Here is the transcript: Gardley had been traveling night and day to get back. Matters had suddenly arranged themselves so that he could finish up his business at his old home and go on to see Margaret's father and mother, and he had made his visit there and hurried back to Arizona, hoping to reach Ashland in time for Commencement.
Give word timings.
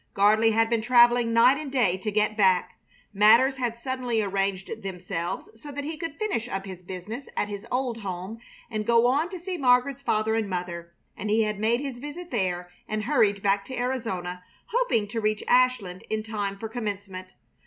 Gardley 0.15 0.49
had 0.53 0.67
been 0.67 0.81
traveling 0.81 1.31
night 1.31 1.59
and 1.61 1.71
day 1.71 1.95
to 1.95 2.09
get 2.09 2.35
back. 2.35 2.79
Matters 3.13 3.57
had 3.57 3.77
suddenly 3.77 4.19
arranged 4.19 4.81
themselves 4.81 5.47
so 5.61 5.71
that 5.71 5.83
he 5.83 5.95
could 5.95 6.15
finish 6.17 6.49
up 6.49 6.65
his 6.65 6.81
business 6.81 7.29
at 7.37 7.49
his 7.49 7.67
old 7.69 7.99
home 8.01 8.39
and 8.71 8.83
go 8.87 9.05
on 9.05 9.29
to 9.29 9.39
see 9.39 9.59
Margaret's 9.59 10.01
father 10.01 10.33
and 10.33 10.49
mother, 10.49 10.95
and 11.15 11.29
he 11.29 11.43
had 11.43 11.59
made 11.59 11.81
his 11.81 11.99
visit 11.99 12.31
there 12.31 12.71
and 12.87 13.03
hurried 13.03 13.43
back 13.43 13.63
to 13.65 13.77
Arizona, 13.77 14.41
hoping 14.71 15.07
to 15.07 15.21
reach 15.21 15.43
Ashland 15.47 16.01
in 16.09 16.23
time 16.23 16.57
for 16.57 16.67
Commencement. 16.67 17.35